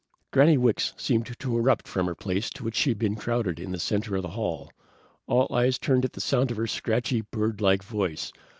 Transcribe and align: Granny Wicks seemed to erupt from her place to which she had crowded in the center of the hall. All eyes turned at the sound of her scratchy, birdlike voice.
Granny 0.31 0.57
Wicks 0.57 0.95
seemed 0.97 1.27
to 1.37 1.55
erupt 1.59 1.87
from 1.87 2.07
her 2.07 2.15
place 2.15 2.49
to 2.49 2.63
which 2.63 2.75
she 2.75 2.89
had 2.91 3.17
crowded 3.19 3.59
in 3.59 3.71
the 3.71 3.77
center 3.77 4.15
of 4.15 4.23
the 4.23 4.29
hall. 4.29 4.71
All 5.27 5.45
eyes 5.55 5.77
turned 5.77 6.05
at 6.05 6.13
the 6.13 6.19
sound 6.21 6.49
of 6.49 6.57
her 6.57 6.65
scratchy, 6.65 7.21
birdlike 7.21 7.83
voice. 7.83 8.33